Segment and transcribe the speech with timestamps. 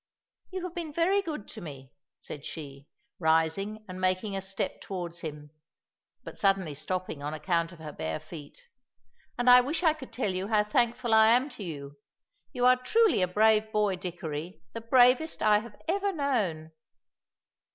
[0.49, 2.87] "You have been very good to me," said she,
[3.19, 5.51] rising and making a step towards him,
[6.23, 8.61] but suddenly stopping on account of her bare feet,
[9.37, 11.99] "and I wish I could tell you how thankful I am to you.
[12.51, 16.71] You are truly a brave boy, Dickory; the bravest I have ever known."